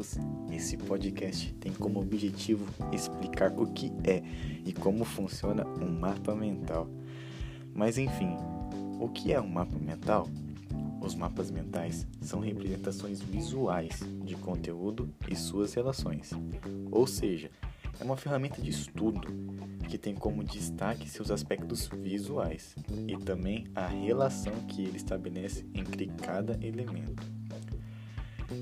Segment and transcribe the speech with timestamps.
[0.00, 0.18] Tópicos,
[0.50, 4.22] esse podcast tem como objetivo explicar o que é
[4.64, 6.88] e como funciona um mapa mental.
[7.74, 8.34] Mas enfim,
[8.98, 10.26] o que é um mapa mental?
[11.00, 16.30] Os mapas mentais são representações visuais de conteúdo e suas relações.
[16.90, 17.50] Ou seja,
[17.98, 19.28] é uma ferramenta de estudo
[19.88, 22.74] que tem como destaque seus aspectos visuais
[23.06, 27.39] e também a relação que ele estabelece entre cada elemento.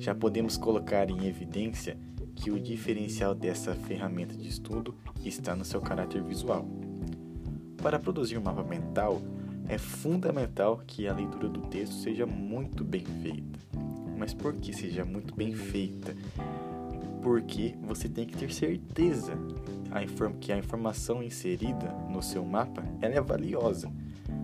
[0.00, 1.96] Já podemos colocar em evidência
[2.34, 6.66] que o diferencial dessa ferramenta de estudo está no seu caráter visual.
[7.82, 9.20] Para produzir um mapa mental,
[9.68, 13.58] é fundamental que a leitura do texto seja muito bem feita.
[14.16, 16.14] Mas por que seja muito bem feita?
[17.22, 19.32] Porque você tem que ter certeza
[20.40, 23.92] que a informação inserida no seu mapa é valiosa,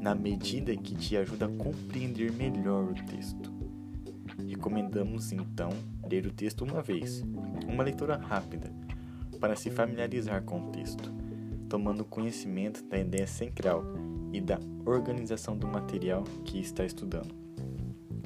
[0.00, 3.55] na medida que te ajuda a compreender melhor o texto.
[4.44, 5.70] Recomendamos então
[6.08, 7.22] ler o texto uma vez,
[7.66, 8.72] uma leitura rápida,
[9.40, 11.12] para se familiarizar com o texto,
[11.68, 13.84] tomando conhecimento da ideia central
[14.32, 17.34] e da organização do material que está estudando.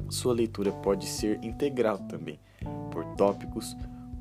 [0.08, 2.40] Sua leitura pode ser integral também,
[2.90, 3.76] por tópicos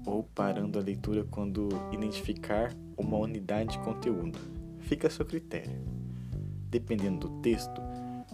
[0.06, 4.40] ou parando a leitura quando identificar uma unidade de conteúdo.
[4.80, 5.72] Fica a seu critério.
[6.70, 7.82] Dependendo do texto,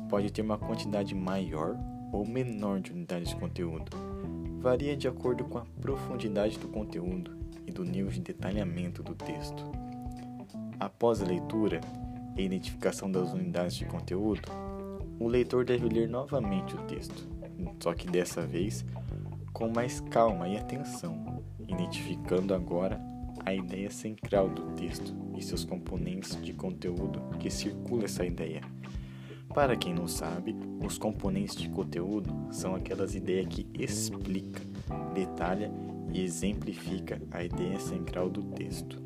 [0.09, 1.77] pode ter uma quantidade maior
[2.15, 3.91] ou menor de unidades de conteúdo.
[4.59, 9.63] Varia de acordo com a profundidade do conteúdo e do nível de detalhamento do texto.
[10.79, 11.81] Após a leitura,
[12.37, 14.41] e identificação das unidades de conteúdo,
[15.19, 17.27] o leitor deve ler novamente o texto,
[17.79, 18.85] só que dessa vez
[19.53, 22.99] com mais calma e atenção, identificando agora
[23.45, 28.61] a ideia central do texto e seus componentes de conteúdo que circula essa ideia.
[29.55, 30.53] Para quem não sabe,
[30.85, 34.61] os componentes de conteúdo são aquelas ideias que explica,
[35.13, 35.71] detalha
[36.11, 39.01] e exemplifica a ideia central do texto.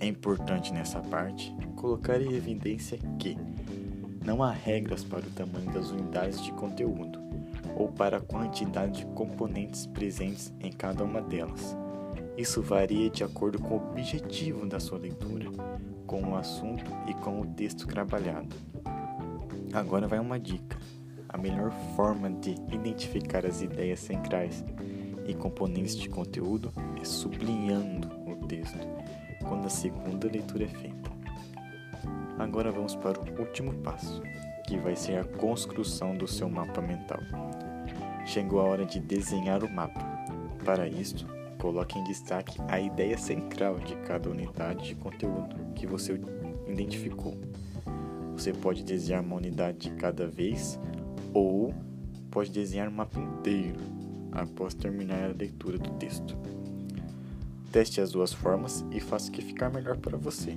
[0.00, 3.38] É importante nessa parte colocar em evidência que
[4.24, 7.20] não há regras para o tamanho das unidades de conteúdo
[7.76, 11.76] ou para a quantidade de componentes presentes em cada uma delas.
[12.36, 15.46] Isso varia de acordo com o objetivo da sua leitura,
[16.04, 18.56] com o assunto e com o texto trabalhado.
[19.72, 20.78] Agora vai uma dica.
[21.28, 24.64] A melhor forma de identificar as ideias centrais
[25.26, 28.78] e componentes de conteúdo é sublinhando o texto
[29.46, 31.10] quando a segunda leitura é feita.
[32.38, 34.22] Agora vamos para o último passo,
[34.66, 37.20] que vai ser a construção do seu mapa mental.
[38.24, 40.00] Chegou a hora de desenhar o mapa.
[40.64, 41.26] Para isto,
[41.58, 46.20] coloque em destaque a ideia central de cada unidade de conteúdo que você
[46.66, 47.36] identificou.
[48.38, 50.78] Você pode desenhar uma unidade de cada vez
[51.34, 51.74] ou
[52.30, 53.80] pode desenhar um mapa inteiro
[54.30, 56.36] após terminar a leitura do texto.
[57.72, 60.56] Teste as duas formas e faça o que ficar melhor para você.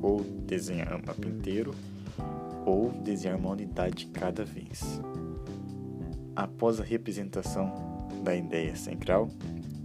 [0.00, 1.74] Ou desenhar um mapa inteiro,
[2.64, 5.00] ou desenhar uma unidade de cada vez.
[6.36, 9.28] Após a representação da ideia central,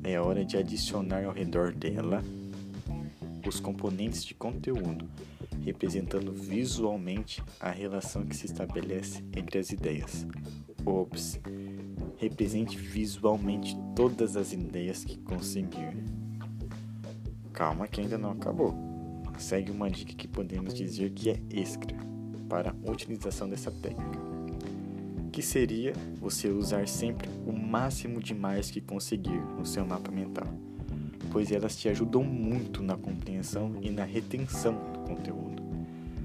[0.03, 2.23] é hora de adicionar ao redor dela
[3.43, 5.09] os componentes de conteúdo,
[5.59, 10.25] representando visualmente a relação que se estabelece entre as ideias.
[10.85, 11.39] Ops,
[12.17, 15.97] represente visualmente todas as ideias que conseguir.
[17.53, 18.73] Calma que ainda não acabou.
[19.37, 21.97] Segue uma dica que podemos dizer que é extra
[22.47, 24.19] para a utilização dessa técnica,
[25.31, 30.47] que seria você usar sempre o máximo de mais que conseguir no seu mapa mental,
[31.31, 35.63] pois elas te ajudam muito na compreensão e na retenção do conteúdo.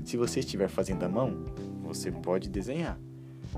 [0.04, 1.44] Se você estiver fazendo à mão,
[1.82, 2.98] você pode desenhar.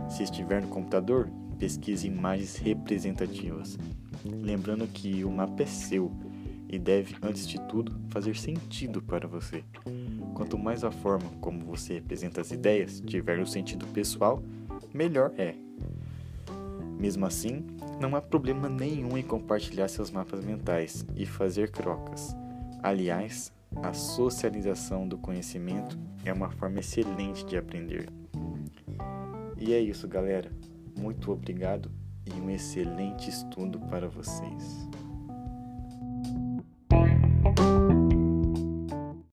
[0.09, 1.29] Se estiver no computador,
[1.59, 3.79] pesquise imagens representativas.
[4.25, 6.13] Lembrando que o mapa é seu
[6.69, 9.65] e deve, antes de tudo, fazer sentido para você.
[10.35, 14.43] Quanto mais a forma como você representa as ideias tiver um sentido pessoal,
[14.93, 15.68] melhor é.
[16.99, 17.65] Mesmo assim,
[18.01, 22.37] não há problema nenhum em compartilhar seus mapas mentais e fazer trocas.
[22.83, 23.53] Aliás,
[23.83, 28.09] a socialização do conhecimento é uma forma excelente de aprender.
[29.57, 30.51] E é isso, galera.
[30.99, 31.91] Muito obrigado
[32.27, 34.89] e um excelente estudo para vocês.